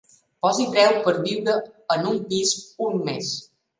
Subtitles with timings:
[0.45, 1.55] Posi preu per viure
[1.97, 2.55] en un pis
[2.87, 3.31] un mes.